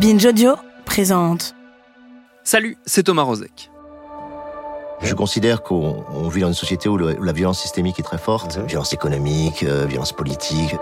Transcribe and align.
Binge 0.00 0.24
Audio 0.26 0.54
présente. 0.84 1.54
Salut, 2.44 2.76
c'est 2.86 3.02
Thomas 3.04 3.22
Rozek. 3.22 3.70
Je 5.02 5.14
considère 5.14 5.62
qu'on 5.62 6.04
on 6.14 6.28
vit 6.28 6.40
dans 6.40 6.48
une 6.48 6.54
société 6.54 6.88
où, 6.88 6.96
le- 6.96 7.18
où 7.18 7.22
la 7.22 7.32
violence 7.32 7.60
systémique 7.60 7.98
est 8.00 8.02
très 8.02 8.18
forte, 8.18 8.58
violence 8.66 8.92
économique, 8.92 9.62
euh, 9.62 9.86
violence 9.86 10.12
politique. 10.12 10.74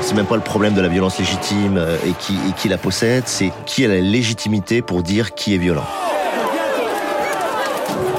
C'est 0.00 0.14
même 0.14 0.26
pas 0.26 0.36
le 0.36 0.42
problème 0.42 0.72
de 0.74 0.80
la 0.80 0.88
violence 0.88 1.18
légitime 1.18 1.76
euh, 1.76 1.96
et 2.06 2.12
qui, 2.18 2.34
et 2.48 2.52
qui 2.56 2.68
la 2.68 2.78
possède, 2.78 3.24
c'est 3.26 3.52
qui 3.66 3.84
a 3.84 3.88
la 3.88 4.00
légitimité 4.00 4.80
pour 4.80 5.02
dire 5.02 5.34
qui 5.34 5.54
est 5.54 5.58
violent. 5.58 5.84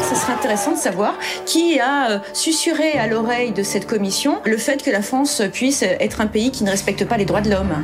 Ce 0.08 0.16
serait 0.16 0.34
intéressant 0.34 0.74
de 0.74 0.78
savoir 0.78 1.14
qui 1.46 1.80
a 1.80 2.12
euh, 2.12 2.20
susurré 2.34 2.94
à 2.94 3.08
l'oreille 3.08 3.52
de 3.52 3.64
cette 3.64 3.88
commission 3.88 4.40
le 4.46 4.58
fait 4.58 4.84
que 4.84 4.92
la 4.92 5.02
France 5.02 5.42
puisse 5.52 5.82
être 5.82 6.22
un 6.22 6.28
pays 6.28 6.52
qui 6.52 6.64
ne 6.64 6.70
respecte 6.70 7.06
pas 7.06 7.18
les 7.18 7.26
droits 7.26 7.42
de 7.42 7.50
l'homme. 7.50 7.84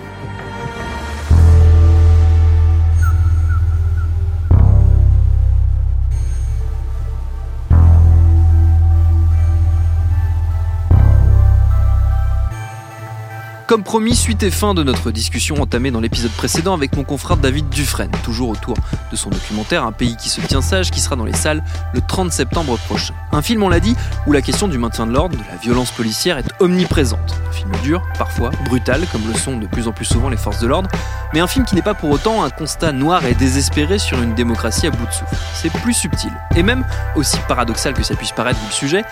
Comme 13.68 13.84
promis, 13.84 14.16
suite 14.16 14.44
et 14.44 14.50
fin 14.50 14.74
de 14.74 14.82
notre 14.82 15.12
discussion 15.12 15.62
entamée 15.62 15.92
dans 15.92 16.00
l'épisode 16.00 16.32
précédent 16.32 16.74
avec 16.74 16.96
mon 16.96 17.04
confrère 17.04 17.36
David 17.36 17.68
Dufresne, 17.68 18.12
toujours 18.24 18.48
autour 18.48 18.78
de 19.12 19.16
son 19.18 19.30
documentaire 19.30 19.84
Un 19.84 19.92
pays 19.92 20.16
qui 20.16 20.30
se 20.30 20.40
tient 20.40 20.62
sage 20.62 20.90
qui 20.90 21.02
sera 21.02 21.18
dans 21.18 21.26
les 21.26 21.36
salles 21.36 21.62
le 21.94 22.00
30 22.00 22.32
septembre 22.32 22.78
prochain. 22.78 23.14
Un 23.34 23.42
film, 23.42 23.64
on 23.64 23.68
l'a 23.68 23.82
dit, 23.82 23.94
où 24.26 24.32
la 24.32 24.42
question 24.42 24.70
du 24.70 24.78
maintien 24.78 25.06
de 25.06 25.12
l'ordre, 25.12 25.36
de 25.36 25.44
la 25.52 25.58
violence 25.58 25.92
policière 25.92 26.38
est 26.38 26.48
omniprésente. 26.62 27.36
Un 27.50 27.52
film 27.52 27.72
dur, 27.84 28.02
parfois, 28.18 28.52
brutal, 28.64 29.06
comme 29.12 29.28
le 29.28 29.38
sont 29.38 29.58
de 29.58 29.68
plus 29.68 29.90
en 29.90 29.92
plus 29.92 30.06
souvent 30.06 30.30
les 30.30 30.38
forces 30.38 30.62
de 30.62 30.68
l'ordre, 30.68 30.90
mais 31.34 31.42
un 31.42 31.48
film 31.48 31.66
qui 31.66 31.76
n'est 31.76 31.82
pas 31.82 31.94
pour 31.94 32.10
autant 32.10 32.46
un 32.46 32.50
constat 32.50 32.94
noir 32.94 33.26
et 33.26 33.34
désespéré 33.34 34.00
sur 34.00 34.22
une 34.22 34.34
démocratie 34.34 34.88
à 34.88 34.92
bout 34.92 35.06
de 35.06 35.12
souffle. 35.12 35.36
C'est 35.54 35.74
plus 35.74 35.94
subtil. 35.94 36.32
Et 36.56 36.64
même, 36.64 36.86
aussi 37.18 37.36
paradoxal 37.50 37.94
que 37.94 38.04
ça 38.04 38.16
puisse 38.16 38.32
paraître 38.32 38.62
vu 38.62 38.68
le 38.68 38.74
sujet, 38.74 39.04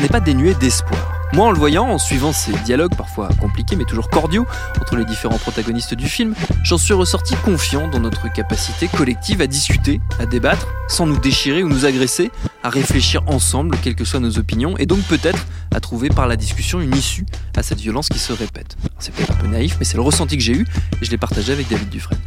n'est 0.00 0.08
pas 0.08 0.20
dénué 0.20 0.54
d'espoir. 0.54 1.00
Moi, 1.32 1.46
en 1.46 1.50
le 1.50 1.58
voyant, 1.58 1.88
en 1.88 1.98
suivant 1.98 2.32
ces 2.32 2.52
dialogues 2.64 2.94
parfois 2.94 3.28
compliqués 3.40 3.76
mais 3.76 3.84
toujours 3.84 4.08
cordiaux 4.08 4.46
entre 4.80 4.96
les 4.96 5.04
différents 5.04 5.38
protagonistes 5.38 5.94
du 5.94 6.08
film, 6.08 6.34
j'en 6.64 6.78
suis 6.78 6.94
ressorti 6.94 7.34
confiant 7.44 7.88
dans 7.88 7.98
notre 7.98 8.32
capacité 8.32 8.88
collective 8.88 9.40
à 9.40 9.46
discuter, 9.46 10.00
à 10.18 10.26
débattre, 10.26 10.68
sans 10.88 11.06
nous 11.06 11.18
déchirer 11.18 11.62
ou 11.62 11.68
nous 11.68 11.84
agresser, 11.84 12.30
à 12.62 12.68
réfléchir 12.68 13.22
ensemble, 13.26 13.76
quelles 13.82 13.96
que 13.96 14.04
soient 14.04 14.20
nos 14.20 14.38
opinions, 14.38 14.76
et 14.78 14.86
donc 14.86 15.00
peut-être 15.02 15.46
à 15.74 15.80
trouver 15.80 16.08
par 16.08 16.26
la 16.26 16.36
discussion 16.36 16.80
une 16.80 16.94
issue 16.94 17.26
à 17.56 17.62
cette 17.62 17.80
violence 17.80 18.08
qui 18.08 18.18
se 18.18 18.32
répète. 18.32 18.76
C'est 18.98 19.14
peut-être 19.14 19.32
un 19.32 19.36
peu 19.36 19.46
naïf, 19.46 19.76
mais 19.78 19.84
c'est 19.84 19.96
le 19.96 20.02
ressenti 20.02 20.36
que 20.36 20.42
j'ai 20.42 20.54
eu, 20.54 20.66
et 21.00 21.04
je 21.04 21.10
l'ai 21.10 21.18
partagé 21.18 21.52
avec 21.52 21.68
David 21.68 21.88
Dufresne. 21.90 22.18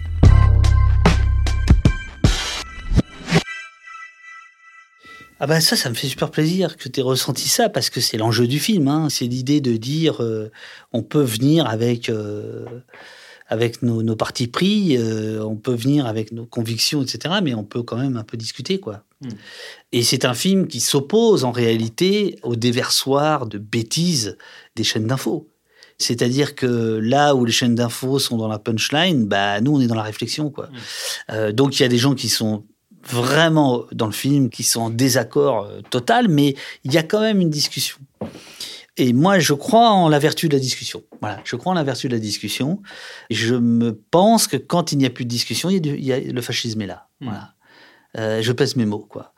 Ah 5.39 5.47
bah 5.47 5.61
ça, 5.61 5.75
ça 5.75 5.89
me 5.89 5.95
fait 5.95 6.07
super 6.07 6.31
plaisir 6.31 6.75
que 6.77 6.89
tu 6.89 6.99
aies 6.99 7.03
ressenti 7.03 7.47
ça, 7.47 7.69
parce 7.69 7.89
que 7.89 8.01
c'est 8.01 8.17
l'enjeu 8.17 8.47
du 8.47 8.59
film. 8.59 8.87
Hein. 8.87 9.07
C'est 9.09 9.25
l'idée 9.25 9.61
de 9.61 9.77
dire, 9.77 10.21
euh, 10.21 10.51
on 10.91 11.01
peut 11.01 11.21
venir 11.21 11.65
avec, 11.65 12.09
euh, 12.09 12.65
avec 13.47 13.81
nos, 13.81 14.03
nos 14.03 14.15
partis 14.15 14.47
pris, 14.47 14.97
euh, 14.97 15.41
on 15.43 15.55
peut 15.55 15.73
venir 15.73 16.05
avec 16.05 16.31
nos 16.31 16.45
convictions, 16.45 17.01
etc., 17.01 17.35
mais 17.41 17.53
on 17.53 17.63
peut 17.63 17.83
quand 17.83 17.97
même 17.97 18.17
un 18.17 18.23
peu 18.23 18.37
discuter, 18.37 18.79
quoi. 18.79 19.03
Et 19.91 20.01
c'est 20.03 20.23
un 20.23 20.33
film 20.33 20.67
qui 20.67 20.79
s'oppose 20.79 21.43
en 21.43 21.51
réalité 21.51 22.39
au 22.43 22.55
déversoir 22.55 23.47
de 23.47 23.57
bêtises 23.57 24.37
des 24.77 24.85
chaînes 24.85 25.07
d'infos. 25.07 25.49
C'est-à-dire 25.97 26.55
que 26.55 26.99
là 27.03 27.35
où 27.35 27.43
les 27.43 27.51
chaînes 27.51 27.75
d'infos 27.75 28.19
sont 28.19 28.37
dans 28.37 28.47
la 28.47 28.57
punchline, 28.57 29.25
bah 29.25 29.59
nous 29.59 29.75
on 29.75 29.81
est 29.81 29.87
dans 29.87 29.95
la 29.95 30.03
réflexion 30.03 30.49
quoi. 30.49 30.69
Euh, 31.29 31.51
donc 31.51 31.77
il 31.77 31.83
y 31.83 31.85
a 31.85 31.89
des 31.89 31.97
gens 31.97 32.15
qui 32.15 32.29
sont 32.29 32.63
vraiment 33.09 33.85
dans 33.91 34.05
le 34.05 34.11
film, 34.11 34.49
qui 34.49 34.63
sont 34.63 34.81
en 34.81 34.89
désaccord 34.89 35.63
euh, 35.65 35.81
total, 35.89 36.27
mais 36.27 36.55
il 36.83 36.93
y 36.93 36.97
a 36.97 37.03
quand 37.03 37.21
même 37.21 37.41
une 37.41 37.49
discussion. 37.49 37.97
Et 38.97 39.13
moi, 39.13 39.39
je 39.39 39.53
crois 39.53 39.91
en 39.91 40.09
la 40.09 40.19
vertu 40.19 40.49
de 40.49 40.53
la 40.55 40.59
discussion. 40.59 41.03
Voilà, 41.21 41.39
je 41.45 41.55
crois 41.55 41.71
en 41.71 41.75
la 41.75 41.83
vertu 41.83 42.07
de 42.09 42.13
la 42.13 42.19
discussion. 42.19 42.81
Je 43.29 43.55
me 43.55 43.93
pense 44.11 44.47
que 44.47 44.57
quand 44.57 44.91
il 44.91 44.97
n'y 44.97 45.05
a 45.05 45.09
plus 45.09 45.23
de 45.25 45.29
discussion, 45.29 45.69
il 45.69 45.73
y 45.73 45.77
a, 45.77 45.79
du- 45.79 45.97
il 45.97 46.03
y 46.03 46.11
a- 46.13 46.19
le 46.19 46.41
fascisme 46.41 46.81
est 46.81 46.87
là. 46.87 47.07
Voilà. 47.21 47.53
Euh, 48.17 48.41
je 48.41 48.51
pèse 48.51 48.75
mes 48.75 48.85
mots, 48.85 49.05
quoi. 49.09 49.33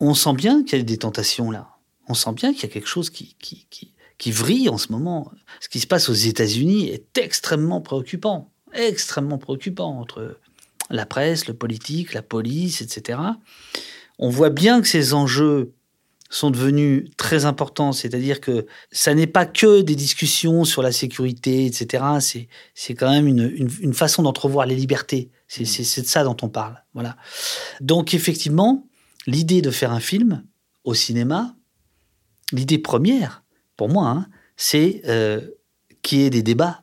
On 0.00 0.12
sent 0.14 0.34
bien 0.34 0.62
qu'il 0.62 0.78
y 0.78 0.80
a 0.80 0.84
des 0.84 0.98
tentations 0.98 1.50
là. 1.50 1.70
On 2.08 2.14
sent 2.14 2.32
bien 2.32 2.52
qu'il 2.52 2.62
y 2.62 2.66
a 2.66 2.68
quelque 2.72 2.88
chose 2.88 3.10
qui, 3.10 3.34
qui, 3.40 3.66
qui, 3.70 3.94
qui 4.18 4.30
vrille 4.30 4.68
en 4.68 4.76
ce 4.78 4.92
moment. 4.92 5.30
Ce 5.60 5.68
qui 5.68 5.80
se 5.80 5.86
passe 5.86 6.08
aux 6.08 6.14
États-Unis 6.14 6.88
est 6.88 7.16
extrêmement 7.18 7.80
préoccupant. 7.80 8.50
Extrêmement 8.74 9.38
préoccupant 9.38 9.98
entre 9.98 10.38
la 10.90 11.06
presse, 11.06 11.46
le 11.46 11.54
politique, 11.54 12.14
la 12.14 12.22
police, 12.22 12.80
etc. 12.80 13.18
On 14.18 14.30
voit 14.30 14.50
bien 14.50 14.80
que 14.80 14.88
ces 14.88 15.14
enjeux 15.14 15.72
sont 16.30 16.50
devenus 16.50 17.10
très 17.16 17.46
importants, 17.46 17.92
c'est-à-dire 17.92 18.40
que 18.40 18.66
ça 18.92 19.14
n'est 19.14 19.26
pas 19.26 19.46
que 19.46 19.80
des 19.80 19.94
discussions 19.96 20.64
sur 20.64 20.82
la 20.82 20.92
sécurité, 20.92 21.64
etc. 21.66 22.04
C'est 22.20 22.48
c'est 22.74 22.94
quand 22.94 23.10
même 23.10 23.26
une, 23.26 23.50
une, 23.56 23.70
une 23.80 23.94
façon 23.94 24.22
d'entrevoir 24.22 24.66
les 24.66 24.74
libertés. 24.76 25.30
C'est 25.46 25.64
c'est- 25.64 25.84
c'est 25.84 26.02
de 26.02 26.06
ça 26.06 26.24
dont 26.24 26.36
on 26.42 26.48
parle. 26.50 26.82
Voilà. 26.92 27.16
Donc 27.80 28.12
effectivement, 28.12 28.86
l'idée 29.26 29.62
de 29.62 29.70
faire 29.70 29.90
un 29.92 30.00
film 30.00 30.44
au 30.84 30.92
cinéma, 30.94 31.54
l'idée 32.52 32.78
première, 32.78 33.42
pour 33.76 33.88
moi, 33.88 34.08
hein, 34.08 34.26
c'est 34.56 35.00
euh, 35.06 35.40
qu'il 36.02 36.18
y 36.18 36.24
ait 36.24 36.30
des 36.30 36.42
débats 36.42 36.82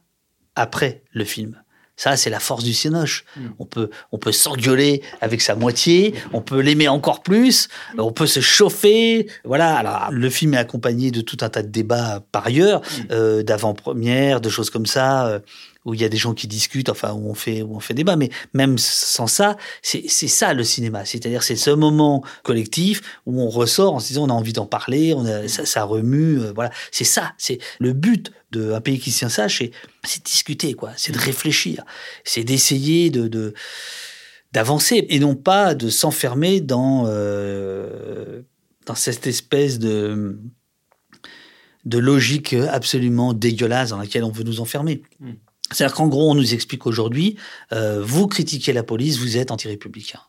après 0.55 1.03
le 1.11 1.23
film. 1.25 1.61
Ça, 1.97 2.17
c'est 2.17 2.29
la 2.29 2.39
force 2.39 2.63
du 2.63 2.73
cinoche. 2.73 3.23
On 3.59 3.65
peut, 3.65 3.89
on 4.11 4.17
peut 4.17 4.31
s'engueuler 4.31 5.01
avec 5.21 5.41
sa 5.41 5.55
moitié, 5.55 6.13
on 6.33 6.41
peut 6.41 6.59
l'aimer 6.59 6.87
encore 6.87 7.23
plus, 7.23 7.69
on 7.97 8.11
peut 8.11 8.27
se 8.27 8.41
chauffer. 8.41 9.27
Voilà. 9.45 9.75
Alors, 9.77 10.09
le 10.11 10.29
film 10.29 10.53
est 10.55 10.57
accompagné 10.57 11.11
de 11.11 11.21
tout 11.21 11.37
un 11.41 11.49
tas 11.49 11.63
de 11.63 11.69
débats 11.69 12.21
par 12.31 12.47
ailleurs, 12.47 12.81
euh, 13.11 13.43
d'avant-première, 13.43 14.41
de 14.41 14.49
choses 14.49 14.69
comme 14.69 14.85
ça, 14.85 15.27
euh, 15.27 15.39
où 15.85 15.93
il 15.93 16.01
y 16.01 16.03
a 16.03 16.09
des 16.09 16.17
gens 16.17 16.33
qui 16.33 16.47
discutent, 16.47 16.89
enfin, 16.89 17.13
où 17.13 17.29
on 17.29 17.35
fait, 17.35 17.61
où 17.61 17.75
on 17.75 17.79
fait 17.79 17.93
débat. 17.93 18.15
Mais 18.15 18.29
même 18.53 18.77
sans 18.77 19.27
ça, 19.27 19.55
c'est 19.81 20.07
ça 20.09 20.53
le 20.53 20.63
cinéma. 20.63 21.05
C'est-à-dire, 21.05 21.43
c'est 21.43 21.55
ce 21.55 21.69
moment 21.69 22.23
collectif 22.43 23.19
où 23.25 23.39
on 23.41 23.49
ressort 23.49 23.93
en 23.93 23.99
se 23.99 24.07
disant, 24.07 24.25
on 24.25 24.29
a 24.29 24.33
envie 24.33 24.53
d'en 24.53 24.65
parler, 24.65 25.13
on 25.13 25.47
ça, 25.47 25.65
ça 25.65 25.83
remue. 25.83 26.39
euh, 26.39 26.51
voilà. 26.53 26.71
C'est 26.91 27.03
ça. 27.03 27.33
C'est 27.37 27.59
le 27.79 27.93
but 27.93 28.31
d'un 28.51 28.81
pays 28.81 28.99
qui 28.99 29.11
tient 29.11 29.29
sage, 29.29 29.57
c'est 30.03 30.25
discuter, 30.25 30.73
quoi. 30.73 30.91
C'est 30.97 31.11
de 31.11 31.19
réfléchir. 31.19 31.83
C'est 32.23 32.43
d'essayer 32.43 33.09
de, 33.09 33.53
d'avancer 34.51 35.05
et 35.09 35.19
non 35.19 35.35
pas 35.35 35.75
de 35.75 35.89
s'enfermer 35.89 36.61
dans 36.61 37.03
euh, 37.07 38.41
dans 38.85 38.95
cette 38.95 39.27
espèce 39.27 39.77
de 39.77 40.39
de 41.85 41.97
logique 41.99 42.53
absolument 42.53 43.33
dégueulasse 43.33 43.89
dans 43.89 43.97
laquelle 43.97 44.23
on 44.23 44.31
veut 44.31 44.43
nous 44.43 44.59
enfermer. 44.59 45.03
C'est-à-dire 45.71 45.95
qu'en 45.95 46.07
gros, 46.07 46.29
on 46.31 46.35
nous 46.35 46.53
explique 46.53 46.85
aujourd'hui, 46.85 47.37
euh, 47.73 48.01
vous 48.03 48.27
critiquez 48.27 48.71
la 48.73 48.83
police, 48.83 49.17
vous 49.17 49.37
êtes 49.37 49.51
anti-républicain. 49.51 50.21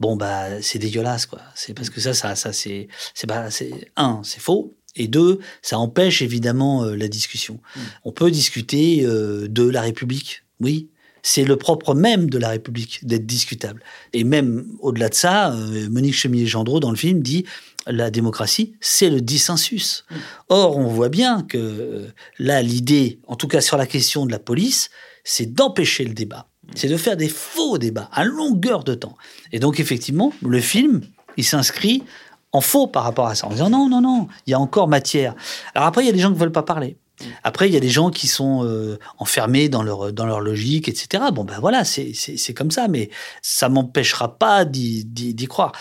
Bon, 0.00 0.16
bah, 0.16 0.60
c'est 0.60 0.78
dégueulasse, 0.78 1.24
quoi. 1.24 1.40
C'est 1.54 1.72
parce 1.72 1.88
que 1.88 2.00
ça, 2.00 2.12
ça, 2.12 2.36
ça, 2.36 2.52
c'est, 2.52 2.88
c'est, 3.14 3.26
bah, 3.26 3.50
c'est, 3.50 3.90
un, 3.96 4.20
c'est 4.22 4.40
faux. 4.40 4.76
Et 4.94 5.08
deux, 5.08 5.40
ça 5.62 5.78
empêche 5.78 6.22
évidemment 6.22 6.84
euh, 6.84 6.94
la 6.94 7.08
discussion. 7.08 7.60
On 8.04 8.12
peut 8.12 8.30
discuter 8.30 9.04
euh, 9.04 9.46
de 9.48 9.68
la 9.68 9.82
République, 9.82 10.42
oui. 10.60 10.90
C'est 11.28 11.42
le 11.42 11.56
propre 11.56 11.92
même 11.92 12.30
de 12.30 12.38
la 12.38 12.50
République 12.50 13.04
d'être 13.04 13.26
discutable. 13.26 13.82
Et 14.12 14.22
même 14.22 14.64
au-delà 14.78 15.08
de 15.08 15.14
ça, 15.14 15.52
euh, 15.52 15.90
Monique 15.90 16.14
Chemillé-Gendreau, 16.14 16.78
dans 16.78 16.92
le 16.92 16.96
film, 16.96 17.20
dit 17.20 17.44
la 17.88 18.12
démocratie, 18.12 18.74
c'est 18.80 19.10
le 19.10 19.20
dissensus. 19.20 20.04
Or, 20.50 20.76
on 20.76 20.86
voit 20.86 21.08
bien 21.08 21.42
que 21.42 21.58
euh, 21.58 22.06
là, 22.38 22.62
l'idée, 22.62 23.18
en 23.26 23.34
tout 23.34 23.48
cas 23.48 23.60
sur 23.60 23.76
la 23.76 23.86
question 23.86 24.24
de 24.24 24.30
la 24.30 24.38
police, 24.38 24.88
c'est 25.24 25.52
d'empêcher 25.52 26.04
le 26.04 26.14
débat. 26.14 26.46
C'est 26.76 26.86
de 26.86 26.96
faire 26.96 27.16
des 27.16 27.28
faux 27.28 27.76
débats 27.76 28.08
à 28.12 28.24
longueur 28.24 28.84
de 28.84 28.94
temps. 28.94 29.16
Et 29.50 29.58
donc, 29.58 29.80
effectivement, 29.80 30.32
le 30.42 30.60
film, 30.60 31.00
il 31.36 31.44
s'inscrit 31.44 32.04
en 32.52 32.60
faux 32.60 32.86
par 32.86 33.02
rapport 33.02 33.26
à 33.26 33.34
ça, 33.34 33.48
en 33.48 33.50
disant 33.50 33.68
non, 33.68 33.88
non, 33.88 34.00
non, 34.00 34.28
il 34.46 34.52
y 34.52 34.54
a 34.54 34.60
encore 34.60 34.86
matière. 34.86 35.34
Alors 35.74 35.88
après, 35.88 36.04
il 36.04 36.06
y 36.06 36.10
a 36.10 36.12
des 36.12 36.20
gens 36.20 36.28
qui 36.28 36.36
ne 36.36 36.40
veulent 36.40 36.52
pas 36.52 36.62
parler. 36.62 36.96
Après, 37.42 37.68
il 37.68 37.72
y 37.72 37.76
a 37.76 37.80
des 37.80 37.88
gens 37.88 38.10
qui 38.10 38.26
sont 38.26 38.64
euh, 38.64 38.98
enfermés 39.18 39.68
dans 39.68 39.82
leur, 39.82 40.12
dans 40.12 40.26
leur 40.26 40.40
logique, 40.40 40.88
etc. 40.88 41.24
Bon, 41.32 41.44
ben 41.44 41.58
voilà, 41.60 41.84
c'est 41.84 42.54
comme 42.54 42.70
ça, 42.70 42.88
mais 42.88 43.10
ça 43.42 43.68
m'empêchera 43.68 44.38
pas 44.38 44.64
d'y 44.64 45.46
croire. 45.48 45.72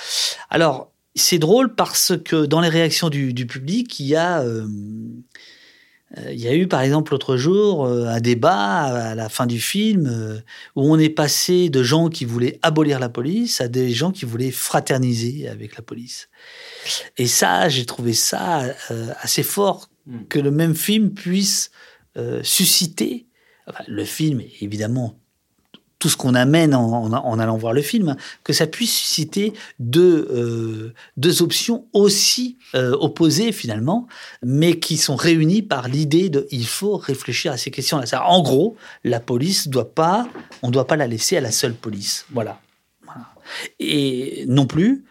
Alors, 0.50 0.92
c'est 1.16 1.40
drôle 1.40 1.76
parce 1.76 2.14
que 2.24 2.46
dans 2.46 2.62
les 2.62 2.70
réactions 2.70 3.10
du, 3.10 3.48
public, 3.48 4.00
il 4.00 4.08
y 4.08 4.16
a... 4.16 4.42
Euh, 4.42 4.68
euh, 6.18 6.32
il 6.32 6.40
y 6.40 6.48
a 6.48 6.54
eu 6.54 6.68
par 6.68 6.82
exemple 6.82 7.12
l'autre 7.12 7.36
jour 7.36 7.88
un 7.88 8.22
débat 8.22 8.84
à 8.84 9.16
la 9.16 9.28
fin 9.28 9.48
du 9.48 9.60
film 9.60 10.40
où 10.76 10.94
on 10.94 11.00
est 11.00 11.10
passé 11.10 11.70
de 11.70 11.82
gens 11.82 12.10
qui 12.10 12.26
voulaient 12.26 12.60
abolir 12.62 13.00
la 13.00 13.10
police 13.10 13.60
à 13.60 13.68
des 13.68 13.90
gens 13.90 14.12
qui 14.12 14.24
voulaient 14.24 14.52
fraterniser 14.52 15.50
avec 15.50 15.76
la 15.76 15.82
police. 15.82 16.30
Et 17.18 17.26
ça, 17.26 17.70
j'ai 17.70 17.86
trouvé 17.86 18.14
ça 18.14 18.66
assez 19.20 19.42
fort 19.42 19.90
Hmm. 20.08 20.26
que 20.30 20.40
le 20.40 20.52
même 20.52 20.76
film 20.76 21.14
puisse 21.14 21.72
euh, 22.18 22.42
susciter, 22.44 23.26
le 23.88 24.06
film, 24.06 24.42
évidemment, 24.62 25.18
tout 25.98 26.10
ce 26.10 26.18
qu'on 26.18 26.36
amène 26.36 26.76
en, 26.76 27.40
allant 27.40 27.58
voir 27.58 27.74
le 27.74 27.82
film, 27.82 28.10
hein, 28.10 28.18
que 28.44 28.54
ça 28.54 28.68
puisse 28.68 28.94
susciter 28.94 29.54
deux, 29.80 30.28
euh, 30.30 30.94
deux 31.18 31.42
options 31.42 31.88
aussi 31.94 32.58
euh, 32.76 32.92
opposées 33.00 33.52
finalement, 33.52 34.08
mais 34.44 34.78
qui 34.78 34.98
sont 34.98 35.16
réunies 35.16 35.64
par 35.64 35.88
l'idée 35.88 36.30
de 36.30 36.48
il 36.52 36.68
faut 36.68 36.98
réfléchir 36.98 37.52
à 37.52 37.58
ces 37.58 37.72
questions-là. 37.72 38.06
En 38.28 38.44
gros, 38.44 38.76
la 39.04 39.20
police 39.20 39.68
doit 39.68 39.96
pas, 39.96 40.28
on 40.62 40.68
ne 40.68 40.74
doit 40.74 40.86
pas 40.86 40.98
la 40.98 41.08
laisser 41.08 41.38
à 41.38 41.42
la 41.42 41.52
seule 41.52 41.74
police. 41.74 42.26
Voilà. 42.32 42.62
voilà. 43.04 43.34
Et 43.80 44.46
non 44.48 44.68
plus 44.68 45.06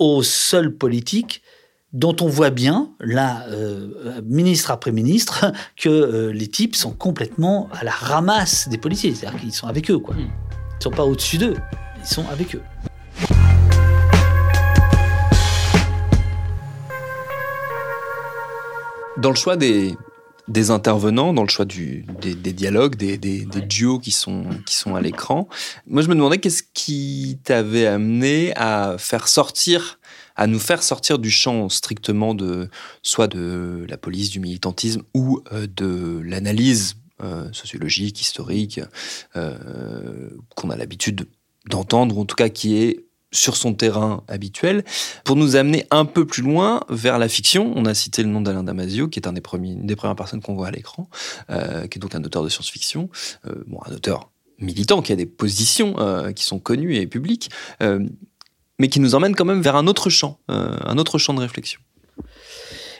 aux 0.00 0.22
seuls 0.22 0.74
politiques 0.74 1.42
dont 1.92 2.14
on 2.20 2.28
voit 2.28 2.50
bien, 2.50 2.90
là, 3.00 3.44
euh, 3.48 4.20
ministre 4.24 4.70
après 4.70 4.92
ministre, 4.92 5.52
que 5.76 5.88
euh, 5.88 6.32
les 6.32 6.46
types 6.46 6.76
sont 6.76 6.92
complètement 6.92 7.68
à 7.72 7.84
la 7.84 7.90
ramasse 7.90 8.68
des 8.68 8.78
policiers. 8.78 9.14
C'est-à-dire 9.14 9.40
qu'ils 9.40 9.52
sont 9.52 9.66
avec 9.66 9.90
eux, 9.90 9.98
quoi. 9.98 10.14
Ils 10.18 10.24
ne 10.24 10.82
sont 10.82 10.90
pas 10.90 11.04
au-dessus 11.04 11.38
d'eux, 11.38 11.56
ils 11.98 12.06
sont 12.06 12.26
avec 12.30 12.54
eux. 12.54 12.62
Dans 19.16 19.30
le 19.30 19.36
choix 19.36 19.56
des, 19.56 19.96
des 20.48 20.70
intervenants, 20.70 21.34
dans 21.34 21.42
le 21.42 21.48
choix 21.48 21.64
du, 21.64 22.06
des, 22.22 22.34
dialogues, 22.52 22.96
des, 22.96 23.18
des, 23.18 23.44
duos 23.44 23.98
qui 23.98 24.12
sont, 24.12 24.44
qui 24.64 24.74
sont 24.74 24.94
à 24.94 25.00
l'écran, 25.00 25.48
moi 25.86 26.00
je 26.02 26.08
me 26.08 26.14
demandais 26.14 26.38
qu'est-ce 26.38 26.62
qui 26.72 27.38
t'avait 27.44 27.86
amené 27.86 28.52
à 28.56 28.96
faire 28.98 29.28
sortir 29.28 29.99
à 30.40 30.46
nous 30.46 30.58
faire 30.58 30.82
sortir 30.82 31.18
du 31.18 31.30
champ 31.30 31.68
strictement 31.68 32.34
de 32.34 32.70
soit 33.02 33.28
de 33.28 33.84
la 33.90 33.98
police, 33.98 34.30
du 34.30 34.40
militantisme 34.40 35.02
ou 35.12 35.42
euh, 35.52 35.66
de 35.66 36.22
l'analyse 36.24 36.96
euh, 37.22 37.52
sociologique, 37.52 38.22
historique, 38.22 38.80
euh, 39.36 40.30
qu'on 40.56 40.70
a 40.70 40.76
l'habitude 40.76 41.28
d'entendre, 41.68 42.16
ou 42.16 42.22
en 42.22 42.24
tout 42.24 42.36
cas 42.36 42.48
qui 42.48 42.78
est 42.78 43.04
sur 43.32 43.54
son 43.54 43.74
terrain 43.74 44.24
habituel, 44.28 44.82
pour 45.24 45.36
nous 45.36 45.56
amener 45.56 45.86
un 45.90 46.06
peu 46.06 46.26
plus 46.26 46.42
loin 46.42 46.80
vers 46.88 47.18
la 47.18 47.28
fiction. 47.28 47.74
On 47.76 47.84
a 47.84 47.92
cité 47.92 48.22
le 48.22 48.30
nom 48.30 48.40
d'Alain 48.40 48.64
Damasio, 48.64 49.08
qui 49.08 49.18
est 49.18 49.28
un 49.28 49.34
des 49.34 49.42
premiers, 49.42 49.72
une 49.72 49.86
des 49.86 49.94
premières 49.94 50.16
personnes 50.16 50.40
qu'on 50.40 50.54
voit 50.54 50.68
à 50.68 50.70
l'écran, 50.70 51.08
qui 51.48 51.54
est 51.54 51.98
donc 51.98 52.14
un 52.16 52.24
auteur 52.24 52.42
de 52.42 52.48
science-fiction, 52.48 53.08
bon, 53.68 53.78
un 53.86 53.94
auteur 53.94 54.32
militant 54.58 55.00
qui 55.00 55.12
a 55.12 55.16
des 55.16 55.26
positions 55.26 55.94
qui 56.34 56.42
sont 56.42 56.58
connues 56.58 56.96
et 56.96 57.06
publiques, 57.06 57.50
mais 58.80 58.88
qui 58.88 58.98
nous 58.98 59.14
emmène 59.14 59.36
quand 59.36 59.44
même 59.44 59.60
vers 59.60 59.76
un 59.76 59.86
autre 59.86 60.08
champ, 60.08 60.40
euh, 60.50 60.74
un 60.80 60.96
autre 60.96 61.18
champ 61.18 61.34
de 61.34 61.40
réflexion. 61.40 61.80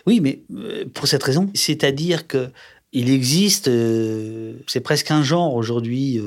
Oui, 0.07 0.21
mais 0.21 0.43
euh, 0.55 0.85
pour 0.93 1.09
cette 1.09 1.23
raison, 1.23 1.51
c'est-à-dire 1.55 2.27
que 2.27 2.51
il 2.93 3.09
existe, 3.09 3.69
euh, 3.69 4.57
c'est 4.67 4.83
presque 4.83 5.11
un 5.11 5.23
genre 5.23 5.55
aujourd'hui. 5.55 6.21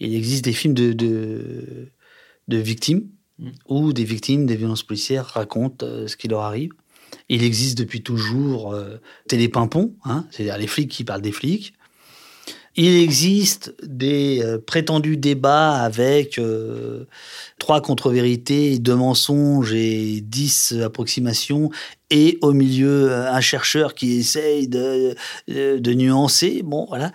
il 0.00 0.14
existe 0.14 0.44
des 0.44 0.52
films 0.52 0.74
de, 0.74 0.92
de, 0.92 2.56
victimes 2.56 3.04
mm. 3.38 3.48
où 3.68 3.92
des 3.92 4.04
victimes 4.04 4.44
des 4.44 4.56
violences 4.56 4.82
policières 4.82 5.26
racontent 5.26 5.86
ce 6.08 6.16
qui 6.16 6.26
leur 6.26 6.40
arrive. 6.40 6.72
Il 7.28 7.44
existe 7.44 7.78
depuis 7.78 8.02
toujours 8.02 8.76
Télépimpon, 9.28 9.94
hein, 10.04 10.26
c'est-à-dire 10.32 10.58
les 10.58 10.66
flics 10.66 10.90
qui 10.90 11.04
parlent 11.04 11.22
des 11.22 11.32
flics. 11.32 11.74
Il 12.80 12.94
existe 12.94 13.74
des 13.82 14.40
euh, 14.40 14.56
prétendus 14.64 15.16
débats 15.16 15.82
avec 15.82 16.38
euh, 16.38 17.06
trois 17.58 17.80
contre-vérités, 17.80 18.78
deux 18.78 18.94
mensonges 18.94 19.74
et 19.74 20.20
dix 20.20 20.72
approximations 20.80 21.70
et 22.10 22.38
au 22.42 22.52
milieu 22.52 23.12
un 23.12 23.40
chercheur 23.40 23.94
qui 23.94 24.18
essaye 24.18 24.68
de, 24.68 25.14
de, 25.48 25.94
nuancer. 25.94 26.62
Bon, 26.64 26.86
voilà. 26.88 27.12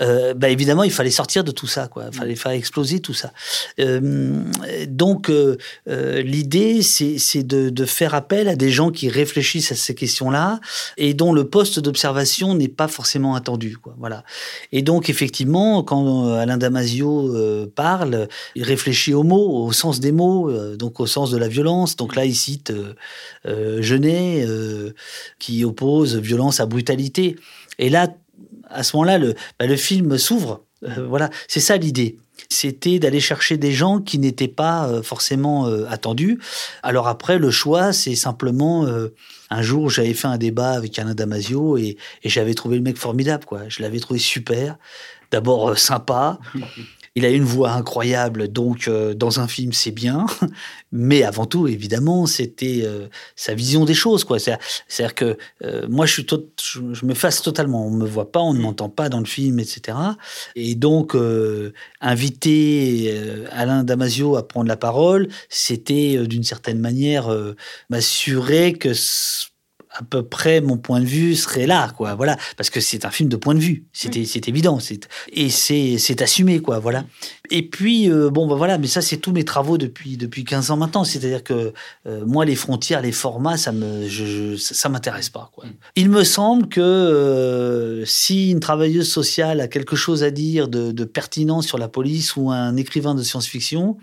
Euh, 0.00 0.34
bah 0.34 0.48
évidemment, 0.48 0.84
il 0.84 0.92
fallait 0.92 1.10
sortir 1.10 1.44
de 1.44 1.50
tout 1.50 1.66
ça, 1.66 1.88
quoi. 1.88 2.04
Il 2.12 2.16
fallait 2.16 2.36
faire 2.36 2.52
exploser 2.52 3.00
tout 3.00 3.14
ça. 3.14 3.32
Euh, 3.80 4.42
donc, 4.88 5.30
euh, 5.30 5.56
euh 5.88 6.22
l'idée, 6.22 6.82
c'est 6.82 7.42
de, 7.42 7.84
faire 7.86 8.14
appel 8.14 8.48
à 8.48 8.56
des 8.56 8.70
gens 8.70 8.90
qui 8.90 9.08
réfléchissent 9.08 9.72
à 9.72 9.76
ces 9.76 9.94
questions-là 9.94 10.60
et 10.96 11.14
dont 11.14 11.32
le 11.32 11.48
poste 11.48 11.78
d'observation 11.78 12.54
n'est 12.54 12.68
pas 12.68 12.88
forcément 12.88 13.34
attendu, 13.34 13.76
quoi. 13.76 13.94
Voilà. 13.98 14.24
Et 14.72 14.82
donc, 14.82 15.08
effectivement, 15.08 15.82
quand 15.82 16.26
euh, 16.26 16.38
Alain 16.38 16.56
Damasio 16.56 17.34
euh, 17.34 17.70
parle, 17.74 18.28
il 18.54 18.64
réfléchit 18.64 19.14
aux 19.14 19.22
mots, 19.22 19.64
au 19.64 19.72
sens 19.72 20.00
des 20.00 20.12
mots, 20.12 20.50
donc 20.76 21.00
au 21.00 21.06
sens 21.06 21.30
de 21.30 21.38
la 21.38 21.48
violence. 21.48 21.96
Donc 21.96 22.16
là, 22.16 22.24
il 22.24 22.34
cite 22.34 22.72
Genet 23.44 24.35
euh, 24.44 24.92
qui 25.38 25.64
oppose 25.64 26.16
violence 26.16 26.60
à 26.60 26.66
brutalité. 26.66 27.36
Et 27.78 27.88
là, 27.88 28.08
à 28.68 28.82
ce 28.82 28.96
moment-là, 28.96 29.18
le, 29.18 29.34
bah, 29.58 29.76
film 29.76 30.18
s'ouvre. 30.18 30.62
Euh, 30.82 31.06
voilà, 31.08 31.30
c'est 31.48 31.60
ça 31.60 31.76
l'idée. 31.76 32.16
C'était 32.48 32.98
d'aller 32.98 33.20
chercher 33.20 33.56
des 33.56 33.72
gens 33.72 34.00
qui 34.00 34.18
n'étaient 34.18 34.46
pas 34.48 34.88
euh, 34.88 35.02
forcément 35.02 35.66
attendus. 35.88 36.38
Alors 36.82 37.08
après, 37.08 37.38
le 37.38 37.50
choix, 37.50 37.92
c'est 37.92 38.14
simplement 38.14 38.86
un 39.50 39.62
jour, 39.62 39.90
j'avais 39.90 40.14
fait 40.14 40.28
un 40.28 40.38
débat 40.38 40.72
avec 40.72 40.98
Alain 40.98 41.14
Damasio 41.14 41.76
et, 41.76 41.96
et 42.22 42.28
j'avais 42.28 42.54
trouvé 42.54 42.76
le 42.76 42.82
mec 42.82 42.98
formidable. 42.98 43.44
Quoi. 43.44 43.62
Je 43.68 43.82
l'avais 43.82 44.00
trouvé 44.00 44.20
super. 44.20 44.76
D'abord 45.30 45.76
sympa. 45.78 46.38
Il 47.16 47.24
a 47.24 47.30
une 47.30 47.44
voix 47.44 47.70
incroyable, 47.70 48.48
donc 48.48 48.88
euh, 48.88 49.14
dans 49.14 49.40
un 49.40 49.48
film 49.48 49.72
c'est 49.72 49.90
bien, 49.90 50.26
mais 50.92 51.22
avant 51.22 51.46
tout 51.46 51.66
évidemment 51.66 52.26
c'était 52.26 52.82
euh, 52.84 53.08
sa 53.36 53.54
vision 53.54 53.86
des 53.86 53.94
choses 53.94 54.22
quoi. 54.22 54.38
C'est-à-dire 54.38 55.14
que 55.14 55.38
euh, 55.64 55.86
moi 55.88 56.04
je 56.04 56.12
suis 56.12 56.26
je, 56.62 57.06
me 57.06 57.14
fasse 57.14 57.40
totalement, 57.40 57.86
on 57.86 57.90
me 57.90 58.06
voit 58.06 58.30
pas, 58.30 58.40
on 58.40 58.52
ne 58.52 58.60
m'entend 58.60 58.90
pas 58.90 59.08
dans 59.08 59.20
le 59.20 59.24
film, 59.24 59.58
etc. 59.58 59.96
Et 60.56 60.74
donc 60.74 61.16
inviter 62.02 63.18
Alain 63.50 63.82
Damasio 63.82 64.36
à 64.36 64.46
prendre 64.46 64.68
la 64.68 64.76
parole, 64.76 65.28
c'était 65.48 66.26
d'une 66.26 66.44
certaine 66.44 66.80
manière 66.80 67.34
m'assurer 67.88 68.74
que 68.74 68.92
à 69.98 70.02
peu 70.04 70.22
près 70.22 70.60
mon 70.60 70.76
point 70.76 71.00
de 71.00 71.06
vue 71.06 71.34
serait 71.34 71.66
là, 71.66 71.92
quoi. 71.96 72.14
Voilà, 72.14 72.36
parce 72.56 72.70
que 72.70 72.80
c'est 72.80 73.04
un 73.04 73.10
film 73.10 73.28
de 73.28 73.36
point 73.36 73.54
de 73.54 73.60
vue, 73.60 73.86
c'est 73.92 74.24
c'est 74.26 74.48
évident, 74.48 74.78
c'est 74.78 75.08
et 75.32 75.48
c'est 75.48 75.98
c'est 75.98 76.22
assumé, 76.22 76.60
quoi. 76.60 76.78
Voilà. 76.78 77.04
Et 77.50 77.68
puis 77.68 78.10
euh, 78.10 78.30
bon, 78.30 78.46
bah 78.46 78.56
voilà, 78.56 78.78
mais 78.78 78.86
ça 78.86 79.00
c'est 79.00 79.16
tous 79.16 79.32
mes 79.32 79.44
travaux 79.44 79.78
depuis 79.78 80.16
depuis 80.16 80.44
15 80.44 80.70
ans 80.70 80.76
maintenant. 80.76 81.04
C'est-à-dire 81.04 81.42
que 81.42 81.72
euh, 82.06 82.24
moi 82.26 82.44
les 82.44 82.56
frontières, 82.56 83.00
les 83.00 83.12
formats, 83.12 83.56
ça 83.56 83.72
me 83.72 84.06
je, 84.08 84.56
ça 84.56 84.88
m'intéresse 84.88 85.30
pas, 85.30 85.50
quoi. 85.54 85.64
Il 85.94 86.10
me 86.10 86.24
semble 86.24 86.68
que 86.68 86.80
euh, 86.80 88.04
si 88.04 88.50
une 88.50 88.60
travailleuse 88.60 89.08
sociale 89.08 89.60
a 89.60 89.68
quelque 89.68 89.96
chose 89.96 90.22
à 90.22 90.30
dire 90.30 90.68
de, 90.68 90.92
de 90.92 91.04
pertinent 91.04 91.62
sur 91.62 91.78
la 91.78 91.88
police 91.88 92.36
ou 92.36 92.50
un 92.50 92.76
écrivain 92.76 93.14
de 93.14 93.22
science-fiction, 93.22 93.96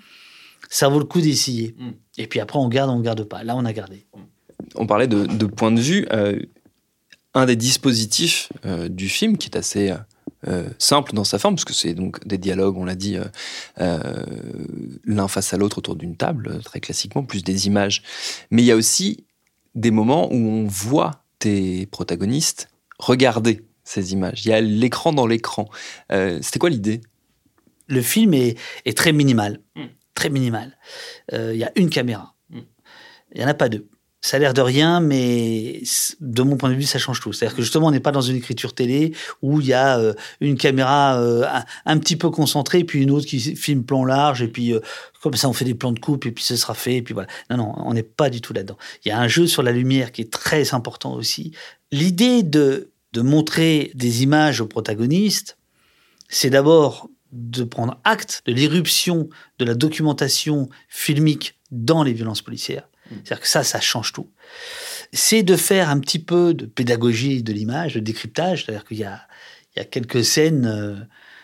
ça 0.69 0.87
vaut 0.87 0.99
le 0.99 1.05
coup 1.05 1.21
d'essayer. 1.21 1.75
Mm. 1.77 1.89
Et 2.17 2.27
puis 2.27 2.39
après 2.39 2.57
on 2.57 2.67
garde, 2.67 2.89
on 2.89 2.99
garde 2.99 3.23
pas. 3.23 3.43
Là 3.43 3.55
on 3.55 3.65
a 3.65 3.73
gardé. 3.73 4.07
Mm 4.15 4.32
on 4.75 4.87
parlait 4.87 5.07
de, 5.07 5.45
point 5.45 5.71
de 5.71 5.81
vue. 5.81 6.07
Euh, 6.11 6.39
un 7.33 7.45
des 7.45 7.55
dispositifs 7.55 8.49
euh, 8.65 8.87
du 8.89 9.09
film, 9.09 9.37
qui 9.37 9.49
est 9.49 9.57
assez 9.57 9.91
euh, 10.47 10.69
simple 10.77 11.13
dans 11.13 11.23
sa 11.23 11.39
forme, 11.39 11.55
parce 11.55 11.65
que 11.65 11.73
c'est 11.73 11.95
donc 11.95 12.25
des 12.27 12.37
dialogues, 12.37 12.77
on 12.77 12.85
l'a 12.85 12.95
dit, 12.95 13.17
l'un 13.77 15.27
face 15.27 15.53
à 15.53 15.57
l'autre 15.57 15.79
autour 15.79 15.95
d'une 15.95 16.15
table, 16.15 16.61
très 16.63 16.79
classiquement, 16.79 17.23
plus 17.23 17.43
des 17.43 17.67
images. 17.67 18.03
Mais 18.51 18.61
il 18.61 18.65
y 18.65 18.71
a 18.71 18.75
aussi 18.75 19.25
des 19.75 19.91
moments 19.91 20.31
où 20.31 20.35
on 20.35 20.67
voit 20.67 21.23
tes 21.39 21.87
protagonistes 21.87 22.69
regarder 22.99 23.63
ces 23.83 24.13
images. 24.13 24.45
Il 24.45 24.49
y 24.49 24.53
a 24.53 24.61
l'écran 24.61 25.11
dans 25.11 25.25
l'écran. 25.25 25.67
C'était 26.09 26.59
quoi 26.59 26.69
l'idée? 26.69 27.01
Le 27.87 28.01
film 28.01 28.33
est, 28.33 28.57
très 28.95 29.11
minimal. 29.11 29.59
Hmm. 29.75 29.87
Très 30.13 30.29
minimal. 30.29 30.77
Il 31.31 31.55
y 31.55 31.63
a 31.63 31.71
une 31.75 31.89
caméra. 31.89 32.35
Hmm. 32.49 32.61
Il 33.33 33.39
n'y 33.39 33.45
en 33.45 33.49
a 33.49 33.55
pas 33.55 33.69
deux 33.69 33.87
ça 34.23 34.37
a 34.37 34.39
l'air 34.39 34.53
de 34.53 34.61
rien, 34.61 35.01
mais 35.01 35.83
de 36.21 36.41
mon 36.43 36.55
point 36.55 36.69
de 36.69 36.75
vue, 36.75 36.83
ça 36.83 36.97
change 36.97 37.19
tout. 37.19 37.33
C'est-à-dire 37.33 37.57
que 37.57 37.61
justement, 37.61 37.87
on 37.87 37.91
n'est 37.91 37.99
pas 37.99 38.13
dans 38.13 38.21
une 38.21 38.37
écriture 38.37 38.73
télé 38.73 39.13
où 39.41 39.59
il 39.59 39.67
y 39.67 39.73
a 39.73 39.99
euh, 39.99 40.13
une 40.39 40.57
caméra 40.57 41.19
euh, 41.19 41.45
un, 41.85 41.97
petit 41.99 42.15
peu 42.15 42.29
concentrée, 42.29 42.85
puis 42.85 43.03
une 43.03 43.11
autre 43.11 43.27
qui 43.27 43.39
filme 43.55 43.83
plan 43.83 44.05
large, 44.05 44.41
et 44.41 44.47
puis 44.47 44.73
euh, 44.73 44.79
comme 45.21 45.35
ça, 45.35 45.49
on 45.49 45.53
fait 45.53 45.65
des 45.65 45.75
plans 45.75 45.91
de 45.91 45.99
coupe, 45.99 46.25
et 46.25 46.31
puis 46.31 46.43
ce 46.43 46.55
sera 46.55 46.73
fait, 46.73 46.95
et 46.95 47.01
puis 47.01 47.13
voilà. 47.13 47.27
Non, 47.49 47.57
non, 47.57 47.73
on 47.77 47.93
n'est 47.93 48.01
pas 48.01 48.29
du 48.29 48.39
tout 48.39 48.53
là-dedans. 48.53 48.77
Il 49.03 49.09
y 49.09 49.11
a 49.11 49.19
un 49.19 49.27
jeu 49.27 49.45
sur 49.45 49.61
la 49.61 49.73
lumière 49.73 50.13
qui 50.13 50.21
est 50.21 50.31
très 50.31 50.73
important 50.73 51.13
aussi. 51.13 51.51
L'idée 51.91 52.43
de 52.43 52.89
de 53.13 53.21
montrer 53.21 53.91
des 53.93 54.23
images 54.23 54.59
aux 54.59 54.65
protagonistes, 54.65 55.57
c'est 56.29 56.49
d'abord 56.49 57.09
de 57.31 57.63
prendre 57.63 57.99
acte 58.03 58.41
de 58.45 58.51
l'irruption 58.51 59.29
de 59.59 59.65
la 59.65 59.75
documentation 59.75 60.67
filmique 60.89 61.55
dans 61.71 62.03
les 62.03 62.13
violences 62.13 62.41
policières. 62.41 62.87
C'est-à-dire 63.09 63.41
que 63.41 63.47
ça, 63.47 63.63
ça 63.63 63.79
change 63.79 64.13
tout. 64.13 64.29
C'est 65.11 65.43
de 65.43 65.55
faire 65.55 65.89
un 65.89 65.99
petit 65.99 66.19
peu 66.19 66.53
de 66.53 66.65
pédagogie 66.65 67.43
de 67.43 67.53
l'image, 67.53 67.95
de 67.95 67.99
décryptage. 67.99 68.65
C'est-à-dire 68.65 68.85
qu'il 68.85 68.97
y 68.97 69.03
a, 69.03 69.21
il 69.75 69.79
y 69.79 69.81
a 69.81 69.85
quelques 69.85 70.23
scènes 70.23 70.65
euh, 70.65 70.95